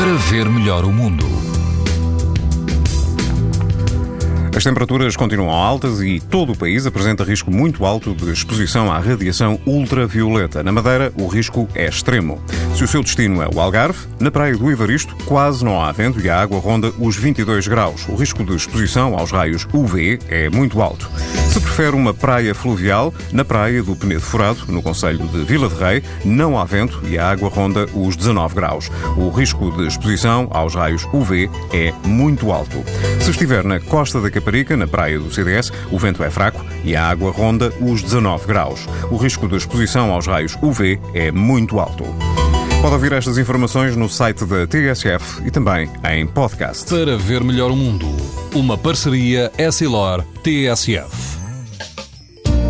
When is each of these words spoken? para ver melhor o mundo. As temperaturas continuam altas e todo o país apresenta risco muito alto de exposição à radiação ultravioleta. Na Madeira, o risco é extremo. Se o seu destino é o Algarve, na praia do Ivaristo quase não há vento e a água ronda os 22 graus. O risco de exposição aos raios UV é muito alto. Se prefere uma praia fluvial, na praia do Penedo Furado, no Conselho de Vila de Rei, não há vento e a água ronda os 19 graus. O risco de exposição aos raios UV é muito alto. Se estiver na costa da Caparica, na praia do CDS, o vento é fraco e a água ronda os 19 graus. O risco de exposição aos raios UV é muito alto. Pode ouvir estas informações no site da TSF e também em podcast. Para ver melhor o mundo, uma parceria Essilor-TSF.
para 0.00 0.14
ver 0.14 0.48
melhor 0.48 0.86
o 0.86 0.90
mundo. 0.90 1.26
As 4.56 4.64
temperaturas 4.64 5.14
continuam 5.14 5.50
altas 5.50 6.00
e 6.00 6.18
todo 6.18 6.52
o 6.52 6.56
país 6.56 6.86
apresenta 6.86 7.22
risco 7.22 7.50
muito 7.50 7.84
alto 7.84 8.14
de 8.14 8.32
exposição 8.32 8.90
à 8.90 8.98
radiação 8.98 9.60
ultravioleta. 9.66 10.62
Na 10.62 10.72
Madeira, 10.72 11.12
o 11.20 11.26
risco 11.26 11.68
é 11.74 11.86
extremo. 11.86 12.42
Se 12.74 12.82
o 12.82 12.88
seu 12.88 13.02
destino 13.02 13.42
é 13.42 13.48
o 13.54 13.60
Algarve, 13.60 14.06
na 14.18 14.30
praia 14.30 14.56
do 14.56 14.70
Ivaristo 14.70 15.14
quase 15.26 15.62
não 15.62 15.82
há 15.82 15.92
vento 15.92 16.18
e 16.18 16.30
a 16.30 16.40
água 16.40 16.58
ronda 16.58 16.90
os 16.98 17.16
22 17.16 17.68
graus. 17.68 18.08
O 18.08 18.14
risco 18.14 18.42
de 18.42 18.56
exposição 18.56 19.18
aos 19.18 19.30
raios 19.30 19.68
UV 19.70 20.18
é 20.30 20.48
muito 20.48 20.80
alto. 20.80 21.10
Se 21.50 21.58
prefere 21.60 21.96
uma 21.96 22.14
praia 22.14 22.54
fluvial, 22.54 23.12
na 23.32 23.44
praia 23.44 23.82
do 23.82 23.96
Penedo 23.96 24.20
Furado, 24.20 24.66
no 24.68 24.80
Conselho 24.80 25.26
de 25.26 25.44
Vila 25.44 25.68
de 25.68 25.74
Rei, 25.74 26.02
não 26.24 26.56
há 26.56 26.64
vento 26.64 27.02
e 27.04 27.18
a 27.18 27.28
água 27.28 27.48
ronda 27.48 27.86
os 27.92 28.14
19 28.14 28.54
graus. 28.54 28.88
O 29.16 29.30
risco 29.30 29.68
de 29.72 29.88
exposição 29.88 30.46
aos 30.52 30.76
raios 30.76 31.04
UV 31.12 31.50
é 31.72 31.92
muito 32.06 32.52
alto. 32.52 32.84
Se 33.20 33.32
estiver 33.32 33.64
na 33.64 33.80
costa 33.80 34.20
da 34.20 34.30
Caparica, 34.30 34.76
na 34.76 34.86
praia 34.86 35.18
do 35.18 35.32
CDS, 35.34 35.72
o 35.90 35.98
vento 35.98 36.22
é 36.22 36.30
fraco 36.30 36.64
e 36.84 36.94
a 36.94 37.08
água 37.08 37.32
ronda 37.32 37.72
os 37.80 38.00
19 38.00 38.46
graus. 38.46 38.86
O 39.10 39.16
risco 39.16 39.48
de 39.48 39.56
exposição 39.56 40.12
aos 40.12 40.28
raios 40.28 40.56
UV 40.62 41.00
é 41.14 41.32
muito 41.32 41.80
alto. 41.80 42.04
Pode 42.80 42.94
ouvir 42.94 43.12
estas 43.12 43.38
informações 43.38 43.96
no 43.96 44.08
site 44.08 44.44
da 44.46 44.68
TSF 44.68 45.44
e 45.44 45.50
também 45.50 45.90
em 46.12 46.28
podcast. 46.28 46.88
Para 46.88 47.18
ver 47.18 47.42
melhor 47.42 47.72
o 47.72 47.76
mundo, 47.76 48.06
uma 48.54 48.78
parceria 48.78 49.50
Essilor-TSF. 49.58 51.29